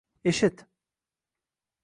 [0.29, 0.55] Eshit